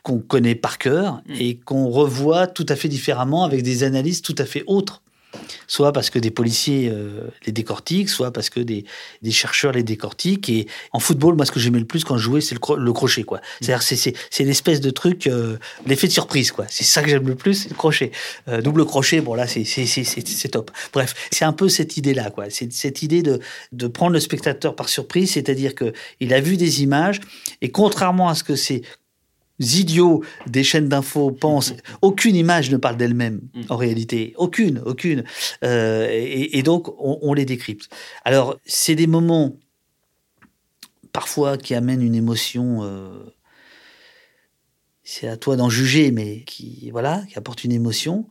qu'on 0.03 0.19
connaît 0.19 0.55
par 0.55 0.77
cœur 0.77 1.21
et 1.39 1.57
qu'on 1.57 1.89
revoit 1.89 2.47
tout 2.47 2.65
à 2.69 2.75
fait 2.75 2.87
différemment 2.87 3.43
avec 3.43 3.63
des 3.63 3.83
analyses 3.83 4.21
tout 4.21 4.35
à 4.37 4.45
fait 4.45 4.63
autres 4.65 5.03
soit 5.67 5.93
parce 5.93 6.09
que 6.09 6.19
des 6.19 6.31
policiers 6.31 6.89
euh, 6.89 7.27
les 7.45 7.51
décortiquent, 7.51 8.09
soit 8.09 8.31
parce 8.31 8.49
que 8.49 8.59
des, 8.59 8.85
des, 9.21 9.31
chercheurs 9.31 9.71
les 9.71 9.83
décortiquent. 9.83 10.49
Et 10.49 10.67
en 10.91 10.99
football, 10.99 11.35
moi, 11.35 11.45
ce 11.45 11.51
que 11.51 11.59
j'aimais 11.59 11.79
le 11.79 11.85
plus 11.85 12.03
quand 12.03 12.17
je 12.17 12.23
jouais, 12.23 12.41
c'est 12.41 12.55
le, 12.55 12.93
crochet, 12.93 13.23
quoi. 13.23 13.39
C'est-à-dire, 13.61 13.83
c'est, 13.83 14.43
l'espèce 14.43 14.81
de 14.81 14.89
truc, 14.89 15.27
euh, 15.27 15.57
l'effet 15.85 16.07
de 16.07 16.11
surprise, 16.11 16.51
quoi. 16.51 16.65
C'est 16.69 16.83
ça 16.83 17.01
que 17.03 17.09
j'aime 17.09 17.27
le 17.27 17.35
plus, 17.35 17.53
c'est 17.53 17.69
le 17.69 17.75
crochet. 17.75 18.11
Euh, 18.47 18.61
double 18.61 18.85
crochet, 18.85 19.21
bon, 19.21 19.35
là, 19.35 19.47
c'est, 19.47 19.63
top. 20.51 20.71
Bref, 20.93 21.13
c'est 21.31 21.45
un 21.45 21.53
peu 21.53 21.69
cette 21.69 21.97
idée-là, 21.97 22.31
quoi. 22.31 22.45
C'est 22.49 22.71
cette 22.73 23.01
idée 23.01 23.21
de, 23.21 23.39
de 23.71 23.87
prendre 23.87 24.13
le 24.13 24.19
spectateur 24.19 24.75
par 24.75 24.89
surprise, 24.89 25.31
c'est-à-dire 25.31 25.75
que 25.75 25.93
il 26.19 26.33
a 26.33 26.41
vu 26.41 26.57
des 26.57 26.81
images, 26.81 27.19
et 27.61 27.69
contrairement 27.69 28.29
à 28.29 28.35
ce 28.35 28.43
que 28.43 28.55
c'est 28.55 28.81
idiots 29.59 30.23
des 30.47 30.63
chaînes 30.63 30.89
d'infos 30.89 31.31
pensent, 31.31 31.73
aucune 32.01 32.35
image 32.35 32.71
ne 32.71 32.77
parle 32.77 32.97
d'elle-même, 32.97 33.41
mm. 33.53 33.61
en 33.69 33.77
réalité. 33.77 34.33
Aucune, 34.37 34.79
aucune. 34.85 35.23
Euh, 35.63 36.07
et, 36.09 36.63
donc, 36.63 36.87
on, 36.99 37.33
les 37.33 37.45
décrypte. 37.45 37.89
Alors, 38.25 38.57
c'est 38.65 38.95
des 38.95 39.07
moments, 39.07 39.57
parfois, 41.11 41.57
qui 41.57 41.75
amènent 41.75 42.01
une 42.01 42.15
émotion. 42.15 42.83
Euh, 42.83 43.23
c'est 45.03 45.27
à 45.27 45.37
toi 45.37 45.55
d'en 45.55 45.69
juger, 45.69 46.11
mais 46.11 46.43
qui, 46.43 46.89
voilà, 46.91 47.23
qui 47.29 47.37
apporte 47.37 47.63
une 47.63 47.71
émotion. 47.71 48.29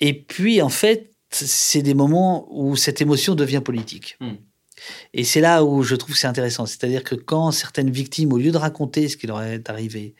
Et 0.00 0.14
puis, 0.14 0.62
en 0.62 0.68
fait, 0.68 1.12
c'est 1.30 1.82
des 1.82 1.94
moments 1.94 2.46
où 2.50 2.76
cette 2.76 3.00
émotion 3.00 3.34
devient 3.34 3.62
politique. 3.64 4.16
Mm. 4.20 4.34
Et 5.12 5.24
c'est 5.24 5.40
là 5.40 5.64
où 5.64 5.82
je 5.82 5.94
trouve 5.94 6.16
c'est 6.16 6.26
intéressant. 6.26 6.66
C'est-à-dire 6.66 7.04
que 7.04 7.14
quand 7.14 7.50
certaines 7.52 7.90
victimes, 7.90 8.32
au 8.32 8.38
lieu 8.38 8.50
de 8.50 8.56
raconter 8.56 9.08
ce 9.08 9.16
qui 9.16 9.26
leur 9.26 9.42
est 9.42 9.68
arrivé, 9.70 10.14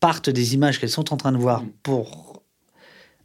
partent 0.00 0.30
des 0.30 0.54
images 0.54 0.78
qu'elles 0.78 0.90
sont 0.90 1.12
en 1.12 1.16
train 1.16 1.32
de 1.32 1.38
voir 1.38 1.62
mm. 1.62 1.70
pour 1.82 2.42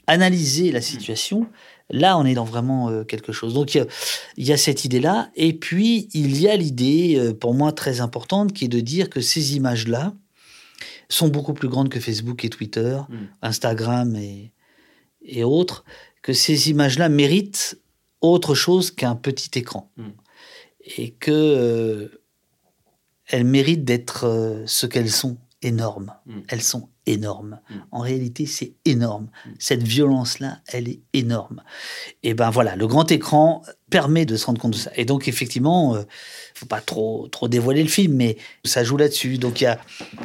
analyser 0.07 0.71
la 0.71 0.81
situation, 0.81 1.47
là, 1.89 2.17
on 2.17 2.25
est 2.25 2.33
dans 2.33 2.43
vraiment 2.43 2.89
euh, 2.89 3.03
quelque 3.03 3.31
chose. 3.31 3.53
Donc, 3.53 3.75
il 3.75 3.87
y, 4.37 4.51
a 4.51 4.57
cette 4.57 4.85
idée-là. 4.85 5.31
Et 5.35 5.53
puis, 5.53 6.09
il 6.13 6.39
y 6.39 6.47
a 6.47 6.55
l'idée, 6.55 7.17
euh, 7.17 7.33
pour 7.33 7.53
moi, 7.53 7.71
très 7.71 8.01
importante, 8.01 8.53
qui 8.53 8.65
est 8.65 8.69
de 8.69 8.79
dire 8.79 9.09
que 9.09 9.21
ces 9.21 9.55
images-là 9.55 10.13
sont 11.09 11.27
beaucoup 11.27 11.53
plus 11.53 11.67
grandes 11.67 11.89
que 11.89 11.99
Facebook 11.99 12.43
et 12.45 12.49
Twitter, 12.49 12.97
mm. 13.09 13.15
Instagram 13.41 14.15
et, 14.15 14.51
et 15.23 15.43
autres, 15.43 15.85
que 16.21 16.33
ces 16.33 16.69
images-là 16.69 17.09
méritent 17.09 17.79
autre 18.21 18.53
chose 18.53 18.91
qu'un 18.91 19.15
petit 19.15 19.57
écran. 19.57 19.91
Mm 19.97 20.09
et 20.97 21.11
que 21.11 21.31
euh, 21.31 22.21
elles 23.27 23.45
méritent 23.45 23.85
d'être 23.85 24.25
euh, 24.25 24.63
ce 24.65 24.85
qu'elles 24.85 25.11
sont, 25.11 25.37
énormes. 25.61 26.13
Mm. 26.25 26.39
Elles 26.47 26.61
sont 26.61 26.89
énormes. 27.05 27.59
Mm. 27.69 27.75
En 27.91 27.99
réalité, 27.99 28.45
c'est 28.45 28.73
énorme. 28.85 29.29
Mm. 29.45 29.49
Cette 29.59 29.83
violence-là, 29.83 30.59
elle 30.67 30.89
est 30.89 31.01
énorme. 31.13 31.63
Et 32.23 32.33
ben 32.33 32.49
voilà, 32.49 32.75
le 32.75 32.87
grand 32.87 33.11
écran 33.11 33.61
permet 33.89 34.25
de 34.25 34.35
se 34.35 34.45
rendre 34.45 34.61
compte 34.61 34.73
de 34.73 34.77
ça. 34.77 34.91
Et 34.95 35.05
donc 35.05 35.27
effectivement, 35.27 35.95
euh, 35.95 36.03
faut 36.55 36.65
pas 36.65 36.81
trop 36.81 37.27
trop 37.27 37.47
dévoiler 37.47 37.83
le 37.83 37.89
film, 37.89 38.15
mais 38.15 38.37
ça 38.65 38.83
joue 38.83 38.97
là-dessus. 38.97 39.37
Donc 39.37 39.61
il 39.61 39.65
y 39.65 39.67
a 39.67 39.79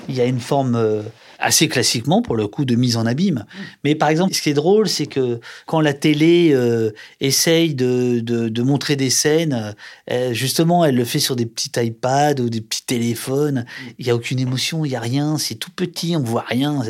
il 0.08 0.14
y 0.14 0.20
a 0.20 0.26
une 0.26 0.40
forme 0.40 1.04
assez 1.38 1.68
classiquement 1.68 2.22
pour 2.22 2.36
le 2.36 2.46
coup 2.46 2.64
de 2.64 2.74
mise 2.74 2.96
en 2.96 3.06
abîme. 3.06 3.44
Mais 3.84 3.94
par 3.94 4.08
exemple, 4.08 4.34
ce 4.34 4.42
qui 4.42 4.50
est 4.50 4.54
drôle, 4.54 4.88
c'est 4.88 5.06
que 5.06 5.40
quand 5.66 5.80
la 5.80 5.92
télé 5.92 6.52
euh, 6.52 6.92
essaye 7.20 7.74
de, 7.74 8.20
de, 8.20 8.62
montrer 8.62 8.96
des 8.96 9.10
scènes, 9.10 9.74
euh, 10.10 10.32
justement, 10.32 10.84
elle 10.84 10.96
le 10.96 11.04
fait 11.04 11.18
sur 11.18 11.36
des 11.36 11.46
petits 11.46 11.70
iPads 11.76 12.40
ou 12.40 12.48
des 12.48 12.60
petits 12.60 12.84
téléphones. 12.84 13.64
Il 13.98 14.06
n'y 14.06 14.10
a 14.10 14.14
aucune 14.14 14.38
émotion, 14.38 14.84
il 14.84 14.90
n'y 14.90 14.96
a 14.96 15.00
rien, 15.00 15.38
c'est 15.38 15.54
tout 15.54 15.70
petit, 15.70 16.16
on 16.16 16.22
voit 16.22 16.44
rien. 16.46 16.82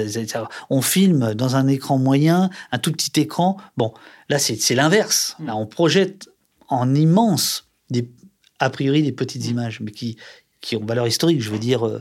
On 0.70 0.82
filme 0.82 1.34
dans 1.34 1.56
un 1.56 1.66
écran 1.68 1.98
moyen, 1.98 2.50
un 2.72 2.78
tout 2.78 2.92
petit 2.92 3.20
écran. 3.20 3.56
Bon, 3.76 3.92
là, 4.28 4.38
c'est 4.38 4.74
l'inverse. 4.74 5.36
Là, 5.44 5.56
on 5.56 5.66
projette 5.66 6.28
en 6.68 6.94
immense, 6.94 7.68
des, 7.90 8.10
a 8.58 8.70
priori, 8.70 9.02
des 9.02 9.12
petites 9.12 9.46
images, 9.46 9.80
mais 9.80 9.90
qui, 9.90 10.16
qui 10.60 10.76
ont 10.76 10.84
valeur 10.84 11.06
historique. 11.06 11.40
Je 11.40 11.50
veux 11.50 11.58
dire, 11.58 12.00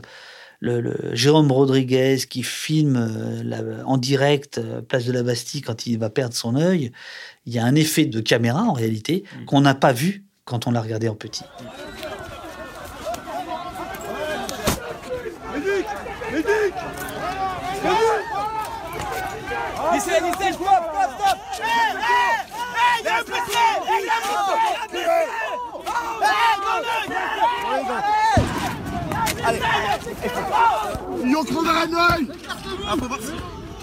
euh, 0.64 0.80
le, 0.80 1.14
Jérôme 1.14 1.50
Rodriguez 1.50 2.18
qui 2.28 2.42
filme 2.42 2.96
euh, 2.96 3.82
en 3.84 3.98
direct 3.98 4.58
euh, 4.58 4.80
Place 4.80 5.04
de 5.04 5.12
la 5.12 5.22
Bastille 5.22 5.62
quand 5.62 5.86
il 5.86 5.98
va 5.98 6.10
perdre 6.10 6.34
son 6.34 6.56
œil, 6.56 6.92
il 7.46 7.54
y 7.54 7.58
a 7.58 7.64
un 7.64 7.74
effet 7.74 8.06
de 8.06 8.20
caméra 8.20 8.62
en 8.62 8.72
réalité 8.72 9.24
mm. 9.40 9.44
qu'on 9.46 9.60
n'a 9.60 9.74
pas 9.74 9.92
vu 9.92 10.24
quand 10.44 10.66
on 10.66 10.70
l'a 10.70 10.80
regardé 10.80 11.08
en 11.08 11.14
petit. 11.14 11.44
Allez 29.46 29.60
Ils 31.24 31.36
ont 31.36 31.44
crevé 31.44 31.68
un 31.68 32.14
œil 32.14 32.28
Ah, 32.86 32.94
faut 32.98 33.06
voir 33.06 33.18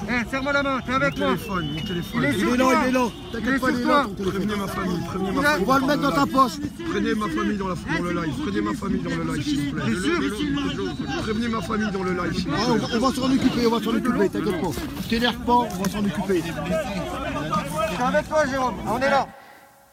eh, 0.05 0.29
serre-moi 0.29 0.51
la 0.51 0.63
main, 0.63 0.79
t'es 0.85 0.91
avec 0.91 1.17
moi. 1.17 1.27
Téléphone, 1.27 1.69
mon 1.73 1.81
téléphone. 1.81 2.23
Il 2.23 2.25
est, 2.25 2.37
il 2.37 2.47
est 2.49 2.57
là, 2.57 2.65
il 2.83 2.89
est 2.89 2.91
là. 2.91 3.07
T'inquiète 3.31 3.61
pas, 3.61 3.71
il 3.71 3.79
est 3.79 3.85
là. 3.85 4.07
Prévenez 4.21 4.55
ma 4.55 4.67
famille, 4.67 4.99
prévenez 5.05 5.31
ma 5.31 5.41
famille. 5.41 5.65
On 5.65 5.71
va 5.71 5.79
le 5.79 5.85
mettre 5.85 6.01
dans 6.01 6.11
ta 6.11 6.25
poche. 6.25 6.51
Prenez 6.91 7.15
ma 7.15 7.29
famille 7.29 7.57
dans, 7.57 7.67
la, 7.69 7.75
dans 7.75 8.03
le 8.03 8.11
live. 8.21 8.33
Prenez 8.43 8.61
ma 8.61 8.73
famille 8.73 9.01
dans 9.01 9.09
le 9.15 9.33
live, 9.33 9.43
s'il 9.43 9.69
vous 9.69 9.79
plaît. 9.79 9.93
sûr 9.93 11.21
Prévenez 11.23 11.47
ma 11.47 11.61
famille 11.61 11.91
dans 11.91 12.03
le 12.03 12.11
live. 12.11 12.47
Ah, 12.51 12.71
on 12.93 12.99
va 12.99 13.15
s'en 13.15 13.31
occuper, 13.31 13.65
on 13.65 13.69
va 13.69 13.83
s'en 13.83 13.95
occuper, 13.95 14.29
t'inquiète 14.29 14.61
pas. 14.61 14.67
T'énerve 15.09 15.37
pas, 15.45 15.53
on 15.53 15.67
va 15.67 15.89
s'en 15.89 15.99
occuper. 15.99 16.41
Suis 16.41 18.03
avec 18.03 18.27
toi, 18.27 18.45
Jérôme. 18.45 18.75
On 18.85 18.97
est 18.99 19.09
là. 19.09 19.27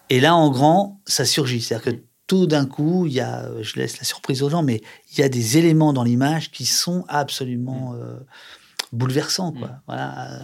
Et 0.08 0.18
là, 0.18 0.34
en 0.34 0.50
grand, 0.50 1.00
ça 1.06 1.24
surgit. 1.24 1.60
C'est-à-dire 1.60 1.92
que 1.92 2.09
tout 2.30 2.46
d'un 2.46 2.64
coup, 2.64 3.06
il 3.06 3.12
y 3.12 3.20
a, 3.20 3.50
je 3.60 3.74
laisse 3.74 3.98
la 3.98 4.04
surprise 4.04 4.44
aux 4.44 4.50
gens, 4.50 4.62
mais 4.62 4.82
il 5.10 5.18
y 5.18 5.22
a 5.24 5.28
des 5.28 5.58
éléments 5.58 5.92
dans 5.92 6.04
l'image 6.04 6.52
qui 6.52 6.64
sont 6.64 7.04
absolument 7.08 7.90
mm. 7.90 8.00
euh, 8.00 8.20
bouleversants. 8.92 9.50
Quoi. 9.50 9.66
Mm. 9.66 9.80
Voilà. 9.88 10.38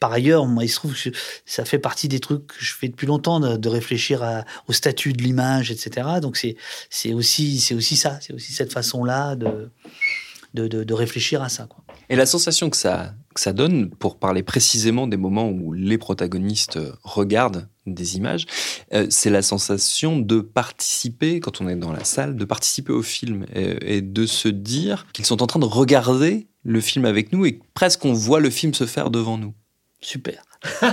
Par 0.00 0.10
ailleurs, 0.10 0.46
moi, 0.46 0.64
il 0.64 0.68
se 0.68 0.74
trouve 0.74 1.00
que 1.00 1.10
ça 1.46 1.64
fait 1.64 1.78
partie 1.78 2.08
des 2.08 2.18
trucs 2.18 2.44
que 2.48 2.56
je 2.58 2.74
fais 2.74 2.88
depuis 2.88 3.06
longtemps, 3.06 3.38
de, 3.38 3.68
réfléchir 3.68 4.42
au 4.66 4.72
statut 4.72 5.12
de 5.12 5.22
l'image, 5.22 5.70
etc. 5.70 6.08
Donc 6.20 6.36
c'est 6.36 7.12
aussi 7.12 7.60
c'est 7.60 7.76
aussi 7.76 7.94
ça, 7.94 8.18
c'est 8.20 8.32
aussi 8.32 8.52
cette 8.52 8.72
façon-là 8.72 9.36
de 9.36 9.70
de, 10.54 10.66
de 10.68 10.94
réfléchir 10.94 11.42
à 11.42 11.48
ça. 11.48 11.66
Quoi. 11.66 11.84
Et 12.08 12.16
la 12.16 12.26
sensation 12.26 12.70
que 12.70 12.76
ça 12.76 13.14
que 13.34 13.40
ça 13.40 13.52
donne, 13.52 13.90
pour 13.90 14.18
parler 14.18 14.42
précisément 14.42 15.06
des 15.06 15.16
moments 15.16 15.48
où 15.48 15.72
les 15.72 15.98
protagonistes 15.98 16.78
regardent 17.02 17.68
des 17.86 18.16
images, 18.16 18.46
euh, 18.92 19.06
c'est 19.08 19.30
la 19.30 19.42
sensation 19.42 20.18
de 20.18 20.40
participer, 20.40 21.40
quand 21.40 21.60
on 21.60 21.68
est 21.68 21.76
dans 21.76 21.92
la 21.92 22.04
salle, 22.04 22.36
de 22.36 22.44
participer 22.44 22.92
au 22.92 23.02
film 23.02 23.46
et, 23.54 24.00
de 24.00 24.26
se 24.26 24.48
dire 24.48 25.06
qu'ils 25.12 25.26
sont 25.26 25.42
en 25.42 25.46
train 25.46 25.60
de 25.60 25.66
regarder 25.66 26.48
le 26.64 26.80
film 26.80 27.04
avec 27.04 27.32
nous 27.32 27.46
et 27.46 27.60
presque 27.74 28.04
on 28.04 28.12
voit 28.12 28.40
le 28.40 28.50
film 28.50 28.74
se 28.74 28.86
faire 28.86 29.10
devant 29.10 29.38
nous. 29.38 29.54
Super. 30.00 30.42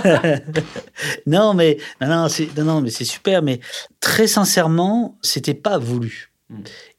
non 1.26 1.52
mais 1.52 1.76
non 2.00 2.08
non 2.08 2.28
c'est 2.28 2.56
non, 2.56 2.80
mais 2.80 2.90
c'est 2.90 3.04
super 3.04 3.42
mais 3.42 3.60
très 4.00 4.26
sincèrement 4.26 5.18
c'était 5.22 5.54
pas 5.54 5.78
voulu. 5.78 6.32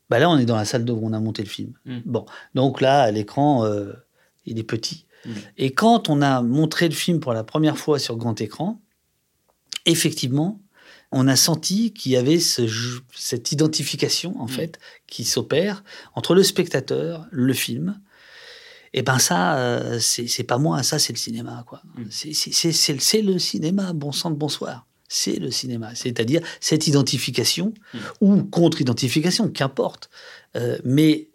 Bah 0.09 0.19
là 0.19 0.29
on 0.29 0.37
est 0.37 0.45
dans 0.45 0.55
la 0.55 0.65
salle 0.65 0.89
où 0.89 0.99
on 1.03 1.13
a 1.13 1.19
monté 1.19 1.43
le 1.43 1.49
film. 1.49 1.73
Mm. 1.85 1.99
Bon 2.05 2.25
donc 2.55 2.81
là 2.81 3.11
l'écran 3.11 3.65
euh, 3.65 3.93
il 4.45 4.59
est 4.59 4.63
petit. 4.63 5.05
Mm. 5.25 5.31
Et 5.57 5.71
quand 5.71 6.09
on 6.09 6.21
a 6.21 6.41
montré 6.41 6.87
le 6.87 6.95
film 6.95 7.19
pour 7.19 7.33
la 7.33 7.43
première 7.43 7.77
fois 7.77 7.99
sur 7.99 8.17
grand 8.17 8.39
écran, 8.41 8.81
effectivement, 9.85 10.61
on 11.11 11.27
a 11.27 11.35
senti 11.35 11.91
qu'il 11.93 12.11
y 12.11 12.17
avait 12.17 12.39
cette 12.39 13.51
identification, 13.51 14.39
en 14.39 14.45
mm. 14.45 14.49
fait, 14.49 14.79
qui 15.07 15.23
s'opère 15.23 15.83
entre 16.15 16.35
le 16.35 16.43
spectateur, 16.43 17.27
le 17.31 17.53
film. 17.53 17.99
Et 18.93 19.03
ben 19.03 19.19
ça, 19.19 19.57
euh, 19.57 19.99
c'est 19.99 20.43
pas 20.43 20.57
moi, 20.57 20.81
ça 20.81 20.97
c'est 20.97 21.13
le 21.13 21.19
cinéma, 21.19 21.63
quoi. 21.67 21.81
C'est 22.09 23.21
le 23.21 23.37
cinéma, 23.37 23.93
bon 23.93 24.11
sang 24.11 24.31
de 24.31 24.35
bonsoir. 24.35 24.87
C'est 25.09 25.37
le 25.37 25.51
cinéma, 25.51 25.93
c'est-à-dire 25.95 26.41
cette 26.61 26.87
identification 26.87 27.73
mm. 27.93 27.97
ou 28.21 28.43
contre-identification, 28.43 29.49
qu'importe. 29.49 30.09
Euh, 30.55 30.77
mais 30.85 31.29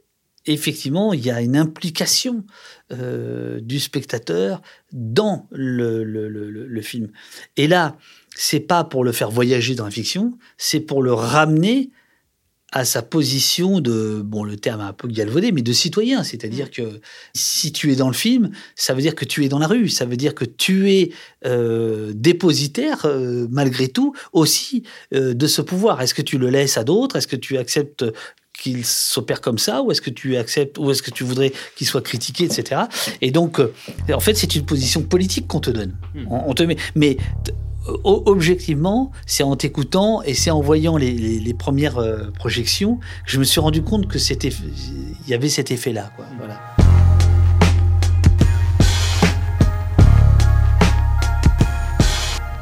effectivement, 0.46 1.12
il 1.12 1.24
y 1.24 1.30
a 1.30 1.40
une 1.40 1.56
implication 1.56 2.44
euh, 2.92 3.60
du 3.60 3.80
spectateur 3.80 4.62
dans 4.92 5.48
le, 5.50 6.04
le, 6.04 6.82
film. 6.82 7.10
Et 7.56 7.66
là, 7.66 7.96
c'est 8.36 8.60
pas 8.60 8.84
pour 8.84 9.04
le 9.04 9.12
faire 9.12 9.30
voyager 9.30 9.74
dans 9.74 9.84
la 9.84 9.90
fiction, 9.90 10.38
c'est 10.58 10.80
pour 10.80 11.02
le 11.02 11.12
ramener 11.12 11.90
à 12.74 12.84
sa 12.84 13.02
position 13.02 13.78
de, 13.78 14.20
bon, 14.22 14.42
le 14.42 14.56
terme 14.56 14.80
un 14.80 14.92
peu 14.92 15.06
galvaudé, 15.06 15.52
mais 15.52 15.62
de 15.62 15.72
citoyen. 15.72 16.24
C'est-à-dire 16.24 16.72
que 16.72 17.00
si 17.32 17.70
tu 17.70 17.92
es 17.92 17.96
dans 17.96 18.08
le 18.08 18.14
film, 18.14 18.50
ça 18.74 18.94
veut 18.94 19.00
dire 19.00 19.14
que 19.14 19.24
tu 19.24 19.44
es 19.44 19.48
dans 19.48 19.60
la 19.60 19.68
rue. 19.68 19.88
Ça 19.88 20.04
veut 20.06 20.16
dire 20.16 20.34
que 20.34 20.44
tu 20.44 20.90
es 20.90 21.12
euh, 21.46 22.12
dépositaire, 22.16 23.06
euh, 23.06 23.46
malgré 23.48 23.86
tout, 23.86 24.12
aussi 24.32 24.82
euh, 25.14 25.34
de 25.34 25.46
ce 25.46 25.62
pouvoir. 25.62 26.02
Est-ce 26.02 26.14
que 26.14 26.22
tu 26.22 26.36
le 26.36 26.50
laisses 26.50 26.76
à 26.76 26.82
d'autres? 26.82 27.14
Est-ce 27.14 27.28
que 27.28 27.36
tu 27.36 27.58
acceptes 27.58 28.04
qu'il 28.52 28.84
s'opère 28.84 29.40
comme 29.40 29.58
ça? 29.58 29.80
Ou 29.82 29.92
est-ce 29.92 30.02
que 30.02 30.10
tu 30.10 30.36
acceptes 30.36 30.76
ou 30.76 30.90
est-ce 30.90 31.02
que 31.02 31.12
tu 31.12 31.22
voudrais 31.22 31.52
qu'il 31.76 31.86
soit 31.86 32.02
critiqué 32.02 32.44
etc 32.44 32.82
et 33.20 33.32
donc 33.32 33.60
en 34.12 34.20
fait 34.20 34.34
c'est 34.34 34.54
une 34.54 34.64
position 34.64 35.02
politique 35.02 35.48
qu'on 35.48 35.58
te 35.58 35.70
donne 35.70 35.96
on, 36.30 36.50
on 36.50 36.54
te 36.54 36.62
met 36.62 36.76
mais 36.94 37.16
objectivement, 38.04 39.10
c'est 39.26 39.42
en 39.42 39.56
t'écoutant 39.56 40.22
et 40.22 40.34
c'est 40.34 40.50
en 40.50 40.60
voyant 40.60 40.96
les, 40.96 41.54
premières 41.58 41.98
euh, 41.98 42.30
projections 42.32 42.96
que 42.96 43.30
je 43.32 43.38
me 43.38 43.44
suis 43.44 43.60
rendu 43.60 43.82
compte 43.82 44.08
que 44.08 44.18
c'était, 44.18 44.48
il 44.48 45.30
y 45.30 45.34
avait 45.34 45.48
cet 45.48 45.70
effet-là. 45.70 46.10
Voilà. 46.38 46.83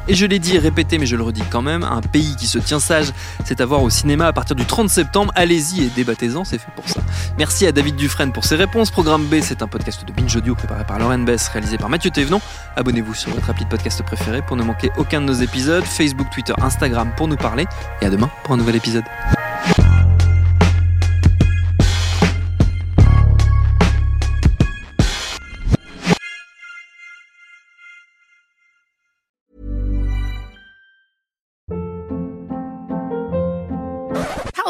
Et 0.07 0.15
je 0.15 0.25
l'ai 0.25 0.39
dit 0.39 0.57
répété, 0.57 0.97
mais 0.97 1.05
je 1.05 1.15
le 1.15 1.23
redis 1.23 1.43
quand 1.49 1.61
même, 1.61 1.83
un 1.83 2.01
pays 2.01 2.35
qui 2.35 2.47
se 2.47 2.59
tient 2.59 2.79
sage, 2.79 3.13
c'est 3.45 3.61
à 3.61 3.65
voir 3.65 3.83
au 3.83 3.89
cinéma 3.89 4.27
à 4.27 4.33
partir 4.33 4.55
du 4.55 4.65
30 4.65 4.89
septembre. 4.89 5.31
Allez-y 5.35 5.83
et 5.83 5.89
débattez-en, 5.95 6.43
c'est 6.43 6.57
fait 6.57 6.71
pour 6.75 6.87
ça. 6.89 7.01
Merci 7.37 7.65
à 7.65 7.71
David 7.71 7.95
Dufresne 7.95 8.31
pour 8.31 8.43
ses 8.43 8.55
réponses. 8.55 8.91
Programme 8.91 9.25
B, 9.25 9.35
c'est 9.41 9.61
un 9.61 9.67
podcast 9.67 10.05
de 10.05 10.11
Binge 10.11 10.35
Audio 10.35 10.55
préparé 10.55 10.83
par 10.83 10.99
Lauren 10.99 11.19
Bess, 11.19 11.47
réalisé 11.47 11.77
par 11.77 11.89
Mathieu 11.89 12.11
Thévenon. 12.11 12.41
Abonnez-vous 12.75 13.13
sur 13.13 13.31
votre 13.31 13.49
appli 13.49 13.63
de 13.63 13.69
podcast 13.69 14.03
préféré 14.03 14.41
pour 14.41 14.57
ne 14.57 14.63
manquer 14.63 14.91
aucun 14.97 15.21
de 15.21 15.25
nos 15.25 15.33
épisodes. 15.33 15.83
Facebook, 15.83 16.27
Twitter, 16.31 16.53
Instagram 16.61 17.11
pour 17.15 17.27
nous 17.27 17.37
parler. 17.37 17.65
Et 18.01 18.05
à 18.05 18.09
demain 18.09 18.29
pour 18.43 18.53
un 18.53 18.57
nouvel 18.57 18.75
épisode. 18.75 19.03